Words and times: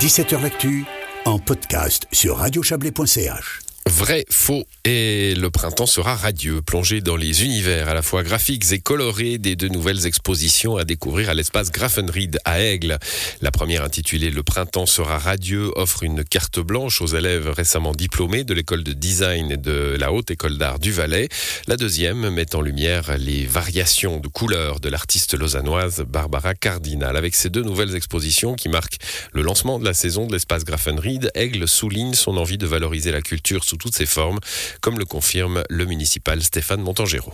17h 0.00 0.42
L'actu 0.42 0.84
en 1.24 1.38
podcast 1.38 2.06
sur 2.12 2.36
radiochablais.ch. 2.36 3.65
Vrai, 3.88 4.24
faux 4.30 4.64
et 4.84 5.36
le 5.36 5.48
printemps 5.48 5.86
sera 5.86 6.16
radieux, 6.16 6.60
plongé 6.60 7.00
dans 7.00 7.14
les 7.14 7.44
univers 7.44 7.88
à 7.88 7.94
la 7.94 8.02
fois 8.02 8.24
graphiques 8.24 8.72
et 8.72 8.80
colorés 8.80 9.38
des 9.38 9.54
deux 9.54 9.68
nouvelles 9.68 10.06
expositions 10.06 10.76
à 10.76 10.84
découvrir 10.84 11.30
à 11.30 11.34
l'espace 11.34 11.70
Grafenried 11.70 12.38
à 12.44 12.60
Aigle. 12.60 12.98
La 13.42 13.52
première 13.52 13.84
intitulée 13.84 14.30
Le 14.30 14.42
printemps 14.42 14.86
sera 14.86 15.18
radieux 15.18 15.70
offre 15.76 16.02
une 16.02 16.24
carte 16.24 16.58
blanche 16.58 17.00
aux 17.00 17.06
élèves 17.06 17.48
récemment 17.48 17.92
diplômés 17.92 18.42
de 18.42 18.54
l'école 18.54 18.82
de 18.82 18.92
design 18.92 19.52
et 19.52 19.56
de 19.56 19.96
la 19.98 20.12
haute 20.12 20.32
école 20.32 20.58
d'art 20.58 20.80
du 20.80 20.90
Valais. 20.90 21.28
La 21.68 21.76
deuxième 21.76 22.30
met 22.30 22.56
en 22.56 22.62
lumière 22.62 23.16
les 23.18 23.46
variations 23.46 24.18
de 24.18 24.26
couleurs 24.26 24.80
de 24.80 24.88
l'artiste 24.88 25.34
lausannoise 25.34 26.04
Barbara 26.08 26.54
Cardinal. 26.54 27.16
Avec 27.16 27.36
ces 27.36 27.50
deux 27.50 27.62
nouvelles 27.62 27.94
expositions 27.94 28.54
qui 28.54 28.68
marquent 28.68 28.98
le 29.32 29.42
lancement 29.42 29.78
de 29.78 29.84
la 29.84 29.94
saison 29.94 30.26
de 30.26 30.32
l'espace 30.32 30.64
Grafenried, 30.64 31.30
Aigle 31.36 31.68
souligne 31.68 32.14
son 32.14 32.36
envie 32.36 32.58
de 32.58 32.66
valoriser 32.66 33.12
la 33.12 33.22
culture 33.22 33.62
sous 33.62 33.75
toutes 33.76 33.94
ses 33.94 34.06
formes, 34.06 34.40
comme 34.80 34.98
le 34.98 35.04
confirme 35.04 35.64
le 35.68 35.84
municipal 35.84 36.42
Stéphane 36.42 36.82
Montangéro. 36.82 37.32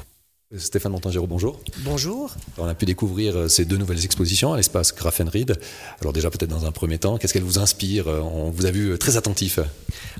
Stéphane 0.59 0.92
Montangéro, 0.92 1.27
bonjour. 1.27 1.59
Bonjour. 1.79 2.34
On 2.59 2.66
a 2.66 2.74
pu 2.74 2.84
découvrir 2.84 3.37
euh, 3.37 3.48
ces 3.48 3.65
deux 3.65 3.79
nouvelles 3.79 4.05
expositions 4.05 4.52
à 4.52 4.59
l'espace 4.59 4.95
Grafenried. 4.95 5.59
Alors 6.02 6.12
déjà 6.12 6.30
peut-être 6.30 6.51
dans 6.51 6.66
un 6.66 6.73
premier 6.73 6.98
temps, 6.98 7.16
qu'est-ce 7.16 7.33
qu'elles 7.33 7.42
vous 7.42 7.59
inspirent? 7.59 8.06
On 8.06 8.51
vous 8.51 8.66
a 8.66 8.70
vu 8.70 8.91
euh, 8.91 8.98
très 8.98 9.16
attentif. 9.16 9.61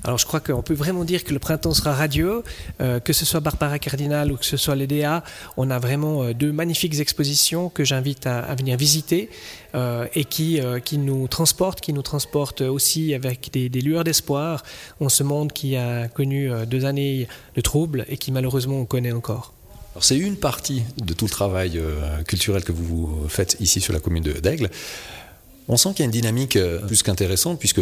Alors 0.03 0.17
je 0.17 0.25
crois 0.25 0.39
qu'on 0.39 0.63
peut 0.63 0.73
vraiment 0.73 1.05
dire 1.05 1.23
que 1.23 1.33
le 1.33 1.39
printemps 1.39 1.75
sera 1.75 1.93
radieux, 1.93 2.41
euh, 2.81 2.99
que 2.99 3.13
ce 3.13 3.25
soit 3.25 3.41
Barbara 3.41 3.77
Cardinal 3.77 4.31
ou 4.31 4.37
que 4.37 4.45
ce 4.45 4.57
soit 4.57 4.75
l'EDA. 4.75 5.23
On 5.55 5.69
a 5.69 5.77
vraiment 5.77 6.31
deux 6.31 6.51
magnifiques 6.51 6.99
expositions 6.99 7.69
que 7.69 7.83
j'invite 7.83 8.25
à, 8.25 8.55
venir 8.55 8.75
visiter 8.75 9.29
et 10.15 10.25
qui, 10.25 10.59
qui 10.85 10.97
nous 10.97 11.27
transportent, 11.27 11.81
qui 11.81 11.93
nous 11.93 12.01
transportent 12.01 12.61
aussi 12.61 13.13
avec 13.13 13.51
des, 13.51 13.69
des 13.69 13.81
lueurs 13.81 14.03
d'espoir. 14.03 14.63
On 14.99 15.09
ce 15.09 15.23
monde 15.23 15.51
qui 15.51 15.75
a 15.75 16.07
connu 16.07 16.49
deux 16.65 16.85
années 16.85 17.27
de 17.55 17.61
troubles 17.61 18.05
et 18.07 18.17
qui 18.17 18.31
malheureusement 18.31 18.77
on 18.77 18.85
connaît 18.85 19.11
encore 19.11 19.52
c'est 19.99 20.17
une 20.17 20.37
partie 20.37 20.83
de 20.97 21.13
tout 21.13 21.25
le 21.25 21.29
travail 21.29 21.77
euh, 21.77 22.23
culturel 22.23 22.63
que 22.63 22.71
vous 22.71 23.25
faites 23.29 23.57
ici 23.59 23.79
sur 23.79 23.93
la 23.93 23.99
commune 23.99 24.23
d'Aigle. 24.23 24.69
On 25.67 25.77
sent 25.77 25.89
qu'il 25.91 25.99
y 25.99 26.03
a 26.03 26.05
une 26.05 26.11
dynamique 26.11 26.55
euh, 26.55 26.79
plus 26.79 27.03
qu'intéressante 27.03 27.59
puisque 27.59 27.81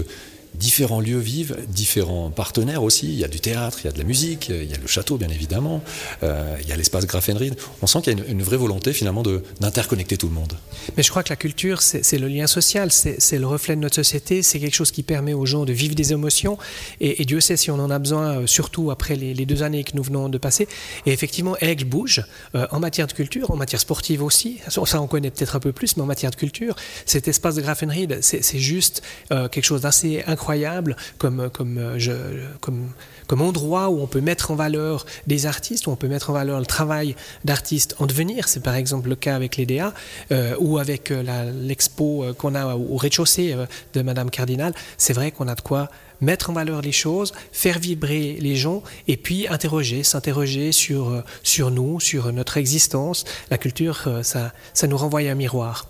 différents 0.55 0.99
lieux 0.99 1.19
vivent, 1.19 1.57
différents 1.67 2.29
partenaires 2.29 2.83
aussi. 2.83 3.07
Il 3.07 3.19
y 3.19 3.23
a 3.23 3.27
du 3.27 3.39
théâtre, 3.39 3.79
il 3.81 3.85
y 3.85 3.87
a 3.87 3.91
de 3.91 3.97
la 3.97 4.03
musique, 4.03 4.49
il 4.49 4.69
y 4.69 4.73
a 4.73 4.77
le 4.77 4.87
château 4.87 5.17
bien 5.17 5.29
évidemment, 5.29 5.81
euh, 6.23 6.57
il 6.61 6.67
y 6.67 6.71
a 6.71 6.75
l'espace 6.75 7.05
Grafenried. 7.05 7.55
On 7.81 7.87
sent 7.87 8.01
qu'il 8.01 8.17
y 8.17 8.21
a 8.21 8.25
une, 8.27 8.41
vraie 8.41 8.57
volonté 8.57 8.93
finalement 8.93 9.23
d'interconnecter 9.59 10.17
tout 10.17 10.27
le 10.27 10.33
monde. 10.33 10.53
Mais 10.97 11.03
je 11.03 11.09
crois 11.09 11.23
que 11.23 11.29
la 11.29 11.35
culture, 11.35 11.81
c'est 11.81 12.17
le 12.17 12.27
lien 12.27 12.47
social, 12.47 12.91
c'est 12.91 13.37
le 13.37 13.47
reflet 13.47 13.75
de 13.75 13.81
notre 13.81 13.95
société, 13.95 14.41
c'est 14.41 14.59
quelque 14.59 14.75
chose 14.75 14.91
qui 14.91 15.03
permet 15.03 15.33
aux 15.33 15.45
gens 15.45 15.65
de 15.65 15.73
vivre 15.73 15.95
des 15.95 16.11
émotions. 16.11 16.57
Et, 16.99 17.23
Dieu 17.25 17.39
sait 17.39 17.55
si 17.55 17.71
on 17.71 17.79
en 17.79 17.89
a 17.91 17.99
besoin, 17.99 18.39
euh, 18.39 18.47
surtout 18.47 18.91
après 18.91 19.15
les, 19.15 19.45
deux 19.45 19.63
années 19.63 19.83
que 19.83 19.95
nous 19.95 20.03
venons 20.03 20.27
de 20.27 20.37
passer. 20.37 20.67
Et 21.05 21.11
effectivement, 21.11 21.55
Aigle 21.61 21.85
bouge 21.85 22.25
euh, 22.55 22.67
en 22.71 22.79
matière 22.79 23.07
de 23.07 23.13
culture, 23.13 23.51
en 23.51 23.55
matière 23.55 23.79
sportive 23.79 24.23
aussi. 24.23 24.59
Ça, 24.67 25.01
on 25.01 25.07
connaît 25.07 25.31
peut-être 25.31 25.55
un 25.55 25.59
peu 25.59 25.71
plus, 25.71 25.95
mais 25.97 26.03
en 26.03 26.07
matière 26.07 26.31
de 26.31 26.35
culture, 26.35 26.75
cet 27.05 27.27
espace 27.27 27.55
de 27.55 27.61
Grafenried, 27.61 28.19
c'est 28.21 28.59
juste 28.59 29.01
quelque 29.29 29.63
chose 29.63 29.81
d'assez 29.81 30.23
incroyable 30.27 30.40
incroyable 30.41 30.95
comme, 31.19 31.39
euh, 31.39 32.47
comme, 32.59 32.89
comme 33.27 33.41
endroit 33.41 33.89
où 33.89 34.01
on 34.01 34.07
peut 34.07 34.21
mettre 34.21 34.49
en 34.49 34.55
valeur 34.55 35.05
des 35.27 35.45
artistes, 35.45 35.85
où 35.85 35.91
on 35.91 35.95
peut 35.95 36.07
mettre 36.07 36.31
en 36.31 36.33
valeur 36.33 36.59
le 36.59 36.65
travail 36.65 37.15
d'artistes 37.45 37.95
en 37.99 38.07
devenir. 38.07 38.47
C'est 38.47 38.63
par 38.63 38.73
exemple 38.73 39.07
le 39.09 39.15
cas 39.15 39.35
avec 39.35 39.57
l'EDA 39.57 39.93
euh, 40.31 40.55
ou 40.59 40.79
avec 40.79 41.11
euh, 41.11 41.51
l'expo 41.61 42.25
qu'on 42.39 42.55
a 42.55 42.75
au 42.75 42.97
rez-de-chaussée 42.97 43.55
de 43.93 44.01
Madame 44.01 44.31
Cardinal. 44.31 44.73
C'est 44.97 45.13
vrai 45.13 45.31
qu'on 45.31 45.47
a 45.47 45.53
de 45.53 45.61
quoi 45.61 45.89
mettre 46.21 46.49
en 46.49 46.53
valeur 46.53 46.81
les 46.81 46.91
choses, 46.91 47.33
faire 47.51 47.77
vibrer 47.77 48.37
les 48.39 48.55
gens 48.55 48.81
et 49.07 49.17
puis 49.17 49.47
interroger, 49.47 50.03
s'interroger 50.03 50.71
sur, 50.71 51.23
sur 51.43 51.69
nous, 51.69 51.99
sur 51.99 52.33
notre 52.33 52.57
existence. 52.57 53.25
La 53.51 53.57
culture, 53.57 54.07
ça, 54.23 54.53
ça 54.73 54.87
nous 54.87 54.97
renvoie 54.97 55.21
un 55.21 55.35
miroir. 55.35 55.87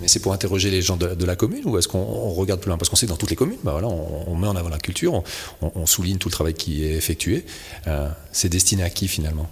Mais 0.00 0.08
c'est 0.08 0.20
pour 0.20 0.32
interroger 0.32 0.70
les 0.70 0.82
gens 0.82 0.96
de, 0.96 1.24
la 1.24 1.36
commune 1.36 1.62
ou 1.66 1.78
est-ce 1.78 1.88
qu'on 1.88 2.30
regarde 2.30 2.60
plus 2.60 2.68
loin? 2.68 2.78
Parce 2.78 2.88
qu'on 2.88 2.96
sait 2.96 3.06
que 3.06 3.10
dans 3.10 3.16
toutes 3.16 3.30
les 3.30 3.36
communes, 3.36 3.58
bah 3.62 3.80
on, 3.82 4.36
met 4.36 4.48
en 4.48 4.56
avant 4.56 4.68
la 4.68 4.78
culture, 4.78 5.22
on, 5.60 5.86
souligne 5.86 6.18
tout 6.18 6.28
le 6.28 6.32
travail 6.32 6.54
qui 6.54 6.84
est 6.84 6.94
effectué. 6.94 7.44
Euh, 7.86 8.08
c'est 8.32 8.48
destiné 8.48 8.82
à 8.82 8.90
qui 8.90 9.08
finalement? 9.08 9.48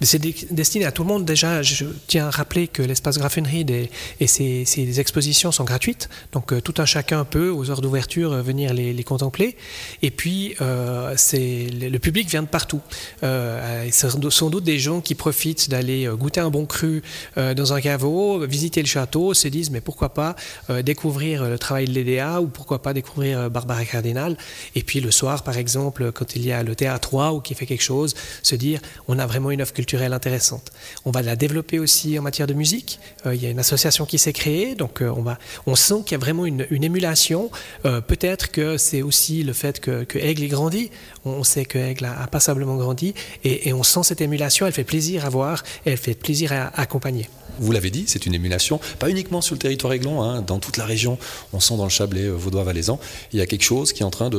Mais 0.00 0.06
c'est 0.06 0.20
destiné 0.52 0.84
à 0.84 0.92
tout 0.92 1.02
le 1.02 1.08
monde. 1.08 1.24
Déjà, 1.24 1.62
je 1.62 1.86
tiens 2.06 2.26
à 2.26 2.30
rappeler 2.30 2.68
que 2.68 2.82
l'espace 2.82 3.18
Grafenried 3.18 3.70
et, 3.70 3.90
et 4.20 4.26
ses, 4.26 5.00
expositions 5.00 5.52
sont 5.52 5.64
gratuites. 5.64 6.08
Donc, 6.32 6.52
euh, 6.52 6.60
tout 6.60 6.74
un 6.78 6.84
chacun 6.84 7.24
peut, 7.24 7.50
aux 7.50 7.70
heures 7.70 7.80
d'ouverture, 7.80 8.32
euh, 8.32 8.42
venir 8.42 8.72
les, 8.72 9.04
contempler. 9.04 9.56
Et 10.00 10.10
puis, 10.10 10.54
euh, 10.62 11.14
le 11.34 11.98
public 11.98 12.28
vient 12.28 12.42
de 12.42 12.48
partout. 12.48 12.80
Euh, 13.22 13.88
sans 13.90 14.48
doute 14.48 14.64
des 14.64 14.78
gens 14.78 15.00
qui 15.00 15.14
profitent 15.14 15.68
d'aller 15.68 16.08
goûter 16.18 16.40
un 16.40 16.48
bon 16.48 16.64
cru 16.64 17.02
dans 17.36 17.72
un 17.74 17.80
caveau, 17.80 18.46
visiter 18.46 18.80
le 18.80 18.86
château, 18.86 19.34
se 19.34 19.48
disent, 19.48 19.70
mais 19.70 19.82
pourquoi 19.82 20.14
pas 20.14 20.36
découvrir 20.82 21.44
le 21.44 21.58
travail 21.58 21.84
de 21.84 21.92
l'EDA 21.92 22.40
ou 22.40 22.46
pourquoi 22.46 22.80
pas 22.80 22.94
découvrir 22.94 23.50
Barbara 23.50 23.84
Cardinal. 23.84 24.38
Et 24.74 24.82
puis, 24.82 25.00
le 25.00 25.10
soir, 25.10 25.42
par 25.42 25.58
exemple, 25.58 26.12
quand 26.12 26.34
il 26.34 26.46
y 26.46 26.52
a 26.52 26.62
le 26.62 26.74
théâtre 26.74 27.08
3 27.08 27.32
ou 27.34 27.40
qui 27.40 27.54
fait 27.54 27.66
quelque 27.66 27.82
chose, 27.82 28.14
se 28.42 28.54
dire, 28.54 28.80
on 29.06 29.18
a 29.18 29.26
vraiment 29.26 29.50
une 29.50 29.60
culturelle 29.72 30.12
intéressante. 30.12 30.72
On 31.04 31.10
va 31.10 31.22
la 31.22 31.36
développer 31.36 31.78
aussi 31.78 32.18
en 32.18 32.22
matière 32.22 32.46
de 32.46 32.54
musique. 32.54 32.98
Euh, 33.26 33.34
il 33.34 33.42
y 33.42 33.46
a 33.46 33.50
une 33.50 33.58
association 33.58 34.04
qui 34.04 34.18
s'est 34.18 34.32
créée, 34.32 34.74
donc 34.74 35.02
euh, 35.02 35.12
on, 35.16 35.22
va, 35.22 35.38
on 35.66 35.74
sent 35.74 36.02
qu'il 36.04 36.12
y 36.12 36.14
a 36.14 36.18
vraiment 36.18 36.46
une, 36.46 36.66
émulation. 36.70 37.50
Euh, 37.84 38.00
peut-être 38.00 38.50
que 38.50 38.76
c'est 38.76 39.02
aussi 39.02 39.42
le 39.42 39.52
fait 39.52 39.80
que, 39.80 40.04
que 40.04 40.18
Aigle 40.18 40.42
ait 40.42 40.48
grandi. 40.48 40.90
On 41.24 41.44
sait 41.44 41.64
que 41.64 41.78
Aigle 41.78 42.04
a, 42.04 42.26
passablement 42.26 42.76
grandi 42.76 43.14
et, 43.44 43.72
on 43.72 43.82
sent 43.82 44.00
cette 44.04 44.20
émulation. 44.20 44.66
Elle 44.66 44.72
fait 44.72 44.84
plaisir 44.84 45.24
à 45.24 45.28
voir 45.28 45.62
et 45.86 45.92
elle 45.92 45.98
fait 45.98 46.14
plaisir 46.14 46.52
à 46.52 46.68
accompagner 46.80 47.28
vous 47.58 47.72
l'avez 47.72 47.90
dit, 47.90 48.04
c'est 48.06 48.26
une 48.26 48.34
émulation, 48.34 48.80
pas 48.98 49.10
uniquement 49.10 49.40
sur 49.40 49.54
le 49.54 49.58
territoire 49.58 49.92
aiglon, 49.92 50.22
hein, 50.22 50.42
dans 50.42 50.58
toute 50.58 50.76
la 50.76 50.84
région, 50.84 51.18
on 51.52 51.60
sent 51.60 51.76
dans 51.76 51.84
le 51.84 51.90
Chablais, 51.90 52.28
Vaudois, 52.28 52.64
Valaisan, 52.64 52.98
il 53.32 53.38
y 53.38 53.42
a 53.42 53.46
quelque 53.46 53.62
chose 53.62 53.92
qui 53.92 54.02
est 54.02 54.06
en 54.06 54.10
train 54.10 54.30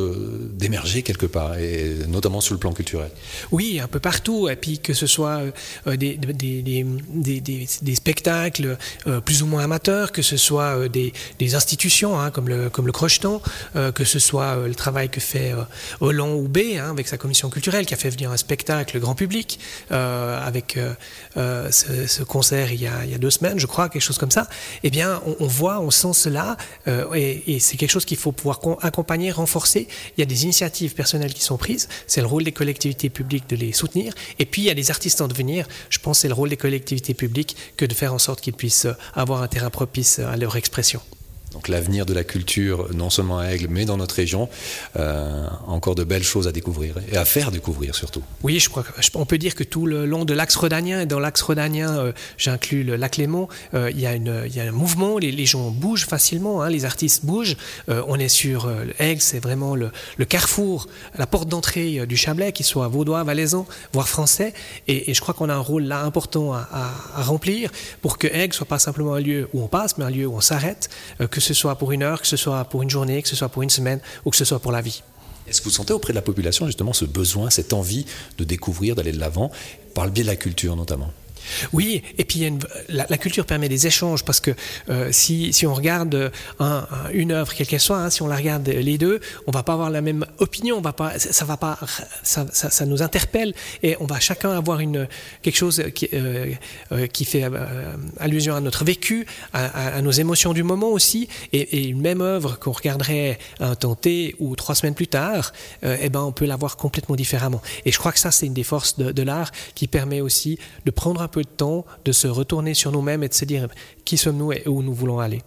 d'émerger 0.53 1.01
quelque 1.01 1.25
part, 1.25 1.57
et 1.57 1.95
notamment 2.07 2.41
sur 2.41 2.53
le 2.53 2.59
plan 2.59 2.73
culturel. 2.73 3.09
Oui, 3.51 3.79
un 3.79 3.87
peu 3.87 3.99
partout, 3.99 4.49
et 4.49 4.55
puis 4.55 4.79
que 4.79 4.93
ce 4.93 5.04
soit 5.07 5.41
euh, 5.87 5.95
des, 5.95 6.17
des, 6.17 7.95
spectacles 7.95 8.77
euh, 9.07 9.21
plus 9.21 9.43
ou 9.43 9.47
moins 9.47 9.63
amateurs, 9.63 10.11
que 10.11 10.21
ce 10.21 10.37
soit 10.37 10.87
des, 10.89 11.13
institutions 11.55 12.19
hein, 12.19 12.31
comme, 12.31 12.49
le, 12.49 12.69
comme 12.69 12.91
Crocheton, 12.91 13.41
que 13.93 14.03
ce 14.03 14.19
soit 14.19 14.67
le 14.67 14.75
travail 14.75 15.09
que 15.09 15.19
fait 15.19 15.53
Hollande 15.99 16.43
ou 16.43 16.47
B 16.47 16.77
hein, 16.77 16.89
avec 16.91 17.07
sa 17.07 17.17
commission 17.17 17.49
culturelle, 17.49 17.85
qui 17.85 17.93
a 17.93 17.97
fait 17.97 18.09
venir 18.09 18.31
un 18.31 18.37
spectacle 18.37 18.99
grand 18.99 19.15
public, 19.15 19.59
avec 19.89 20.77
ce, 21.35 22.07
ce 22.07 22.23
concert 22.23 22.71
il 22.71 22.81
y 22.81 22.87
a 22.87 23.17
deux 23.17 23.29
semaines, 23.29 23.59
je 23.59 23.67
crois, 23.67 23.89
quelque 23.89 24.01
chose 24.01 24.17
comme 24.17 24.31
ça, 24.31 24.47
eh 24.83 24.89
bien, 24.89 25.21
on, 25.39 25.47
voit, 25.47 25.79
on 25.79 25.91
sent 25.91 26.13
cela, 26.13 26.57
euh, 26.87 27.13
et, 27.13 27.59
c'est 27.59 27.77
quelque 27.77 27.91
chose 27.91 28.05
qu'il 28.05 28.17
faut 28.17 28.31
pouvoir 28.31 28.59
accompagner, 28.81 29.31
renforcer. 29.31 29.87
Il 30.17 30.21
y 30.21 30.23
a 30.23 30.25
des 30.25 30.43
initiatives 30.43 30.93
personnelles 30.93 31.33
qui 31.33 31.41
sont 31.41 31.57
prises, 31.57 31.87
c'est 32.07 32.21
le 32.21 32.27
rôle 32.27 32.43
des 32.43 32.51
collectivités 32.51 33.09
publiques 33.09 33.49
de 33.49 33.55
les 33.55 33.71
soutenir, 33.71 34.13
et 34.39 34.45
puis 34.45 34.63
il 34.63 34.65
y 34.65 34.69
a 34.69 34.73
des 34.73 34.91
artistes 34.95 35.19
en 35.21 35.27
devenir, 35.27 35.67
je 35.89 35.99
pense 35.99 36.17
que 36.17 36.21
c'est 36.21 36.27
le 36.29 36.33
rôle 36.33 36.49
des 36.49 36.57
collectivités 36.57 37.13
publiques 37.13 37.57
que 37.75 37.85
de 37.85 37.93
faire 37.93 38.13
en 38.13 38.19
sorte 38.19 38.39
qu'ils 38.39 38.53
puissent 38.53 38.87
avoir 39.13 39.41
un 39.41 39.47
terrain 39.47 39.69
propice 39.69 40.19
à 40.19 40.37
leur 40.37 40.55
expression. 40.55 41.01
Donc 41.51 41.69
l'avenir 41.69 42.05
de 42.05 42.13
la 42.13 42.23
culture, 42.23 42.89
non 42.93 43.09
seulement 43.09 43.39
à 43.39 43.45
Aigle, 43.45 43.67
mais 43.69 43.85
dans 43.85 43.97
notre 43.97 44.15
région, 44.15 44.49
euh, 44.97 45.47
encore 45.67 45.95
de 45.95 46.03
belles 46.03 46.23
choses 46.23 46.47
à 46.47 46.51
découvrir 46.51 46.95
et 47.11 47.17
à 47.17 47.23
faire 47.23 47.51
découvrir 47.51 47.95
surtout. 47.95 48.23
Oui, 48.43 48.59
je 48.59 48.69
crois 48.69 48.83
qu'on 49.13 49.25
peut 49.25 49.37
dire 49.37 49.55
que 49.55 49.63
tout 49.63 49.85
le 49.85 50.05
long 50.05 50.25
de 50.25 50.33
l'axe 50.33 50.55
rhodanien, 50.55 51.01
et 51.01 51.05
dans 51.05 51.19
l'axe 51.19 51.41
rhodanien, 51.41 51.97
euh, 51.97 52.11
j'inclus 52.37 52.83
le 52.83 52.97
lac 52.97 53.17
Léman, 53.17 53.47
euh, 53.73 53.89
il, 53.91 54.01
y 54.01 54.07
a 54.07 54.11
un 54.11 54.71
mouvement, 54.71 55.17
les, 55.17 55.45
gens 55.45 55.69
bougent 55.69 56.07
facilement, 56.07 56.61
hein, 56.61 56.69
les 56.69 56.85
artistes 56.85 57.25
bougent. 57.25 57.55
on 57.87 58.19
est 58.19 58.29
sur 58.29 58.69
Aigle, 58.99 59.21
c'est 59.21 59.39
vraiment 59.39 59.75
le, 59.75 59.91
carrefour, 60.27 60.87
la 61.17 61.27
porte 61.27 61.47
d'entrée 61.47 62.05
du 62.07 62.17
Chablais, 62.17 62.51
qu'il 62.51 62.65
soit 62.65 62.87
vaudois, 62.87 63.23
valaisan, 63.23 63.65
voire 63.93 64.09
français. 64.09 64.53
Et, 64.87 65.13
je 65.13 65.21
crois 65.21 65.33
qu'on 65.33 65.49
a 65.49 65.53
un 65.53 65.59
rôle 65.59 65.83
là 65.83 66.01
important 66.01 66.53
à, 66.53 66.91
remplir 67.15 67.71
pour 68.01 68.17
que 68.17 68.27
Aigle 68.27 68.53
soit 68.53 68.65
pas 68.65 68.79
simplement 68.79 69.13
un 69.13 69.19
lieu 69.21 69.47
où 69.53 69.61
on 69.61 69.67
passe, 69.67 69.97
mais 69.97 70.05
un 70.05 70.09
lieu 70.09 70.25
où 70.25 70.35
on 70.35 70.41
s'arrête, 70.41 70.89
que 71.35 71.41
ce 71.41 71.53
soit 71.53 71.75
pour 71.75 71.91
une 71.91 72.01
heure, 72.01 72.21
que 72.21 72.27
ce 72.27 72.37
soit 72.37 72.63
pour 72.63 72.81
une 72.81 72.89
journée, 72.89 73.21
que 73.21 73.27
ce 73.27 73.35
soit 73.35 73.49
pour 73.49 73.61
une 73.61 73.69
semaine 73.69 73.99
ou 74.23 74.29
que 74.29 74.37
ce 74.37 74.45
soit 74.45 74.59
pour 74.59 74.71
la 74.71 74.81
vie. 74.81 75.03
Est-ce 75.47 75.59
que 75.59 75.65
vous 75.65 75.75
sentez 75.75 75.91
auprès 75.91 76.13
de 76.13 76.15
la 76.15 76.21
population 76.21 76.65
justement 76.65 76.93
ce 76.93 77.03
besoin, 77.03 77.49
cette 77.49 77.73
envie 77.73 78.05
de 78.37 78.45
découvrir, 78.45 78.95
d'aller 78.95 79.11
de 79.11 79.19
l'avant, 79.19 79.51
par 79.93 80.05
le 80.05 80.11
biais 80.11 80.23
de 80.23 80.29
la 80.29 80.37
culture 80.37 80.77
notamment? 80.77 81.11
Oui, 81.73 82.01
et 82.17 82.25
puis 82.25 82.49
la, 82.89 83.17
culture 83.17 83.45
permet 83.45 83.69
des 83.69 83.87
échanges 83.87 84.23
parce 84.23 84.39
que 84.39 84.51
euh, 84.89 85.09
si, 85.11 85.65
on 85.65 85.73
regarde 85.73 86.31
une 87.13 87.31
œuvre, 87.31 87.53
quelle 87.53 87.67
qu'elle 87.67 87.79
soit, 87.79 87.97
hein, 87.97 88.09
si 88.09 88.21
on 88.21 88.27
la 88.27 88.35
regarde 88.35 88.67
les 88.67 88.97
deux, 88.97 89.19
on 89.47 89.51
va 89.51 89.63
pas 89.63 89.73
avoir 89.73 89.89
la 89.89 90.01
même 90.01 90.25
opinion, 90.39 90.77
on 90.77 90.81
va 90.81 90.93
pas, 90.93 91.17
ça 91.17 91.45
va 91.45 91.57
pas, 91.57 91.79
ça, 92.23 92.85
nous 92.85 93.01
interpelle 93.01 93.53
et 93.83 93.95
on 93.99 94.05
va 94.05 94.19
chacun 94.19 94.51
avoir 94.51 94.79
une 94.79 95.07
quelque 95.41 95.57
chose 95.57 95.83
qui, 95.93 96.09
euh, 96.13 96.53
euh, 96.91 97.07
fait 97.25 97.49
allusion 98.19 98.55
à 98.55 98.61
notre 98.61 98.85
vécu, 98.85 99.25
à, 99.53 100.01
nos 100.01 100.11
émotions 100.11 100.53
du 100.53 100.63
moment 100.63 100.89
aussi, 100.89 101.27
et, 101.53 101.87
une 101.87 102.01
même 102.01 102.21
œuvre 102.21 102.59
qu'on 102.59 102.71
regarderait 102.71 103.39
un 103.59 103.75
temps 103.75 103.95
T 103.95 104.35
ou 104.39 104.55
trois 104.55 104.75
semaines 104.75 104.93
plus 104.93 105.07
tard, 105.07 105.53
eh 105.83 106.09
ben 106.09 106.21
on 106.21 106.31
peut 106.31 106.45
la 106.45 106.55
voir 106.55 106.77
complètement 106.77 107.15
différemment. 107.15 107.61
Et 107.85 107.91
je 107.91 107.97
crois 107.97 108.11
que 108.11 108.19
ça 108.19 108.31
c'est 108.31 108.45
une 108.45 108.53
des 108.53 108.63
forces 108.63 108.97
de, 108.97 109.11
de 109.11 109.23
l'art 109.23 109.51
qui 109.73 109.87
permet 109.87 110.21
aussi 110.21 110.59
de 110.85 110.91
prendre 110.91 111.21
un 111.21 111.27
peu 111.35 111.41
de 111.41 111.49
temps, 111.49 111.85
de 112.05 112.13
se 112.13 112.29
retourner 112.29 112.73
sur 112.73 112.93
nous-mêmes 112.93 113.21
et 113.21 113.27
de 113.27 113.33
se 113.33 113.43
dire 113.43 113.67
qui 114.05 114.15
sommes-nous 114.15 114.53
et 114.53 114.63
où 114.67 114.81
nous 114.81 114.93
voulons 114.93 115.19
aller. 115.19 115.41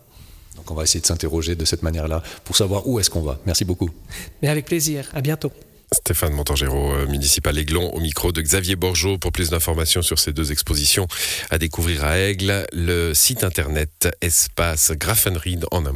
Donc 0.55 0.71
on 0.71 0.75
va 0.75 0.83
essayer 0.83 1.01
de 1.01 1.07
s'interroger 1.07 1.55
de 1.55 1.65
cette 1.65 1.83
manière-là 1.83 2.23
pour 2.45 2.57
savoir 2.57 2.87
où 2.87 3.01
est-ce 3.01 3.09
qu'on 3.09 3.23
va. 3.23 3.39
Merci 3.47 3.65
beaucoup. 3.65 3.89
Mais 4.43 4.49
avec 4.49 4.67
plaisir. 4.67 5.09
À 5.15 5.23
bientôt. 5.23 5.51
Stéphane 5.91 6.35
Montangéro, 6.35 6.93
euh, 6.93 7.07
municipal 7.07 7.57
Aiglon, 7.57 7.91
au 7.95 8.01
micro 8.01 8.33
de 8.33 8.43
Xavier 8.43 8.77
Borgeot. 8.77 9.17
Pour 9.17 9.33
plus 9.33 9.49
d'informations 9.49 10.03
sur 10.03 10.19
ces 10.19 10.35
deux 10.35 10.53
expositions 10.53 11.07
à 11.49 11.57
découvrir 11.57 12.05
à 12.05 12.19
Aigle, 12.19 12.67
le 12.75 13.15
site 13.15 13.45
internet 13.45 14.11
espace 14.21 14.93
en 15.73 15.87
un 15.87 15.93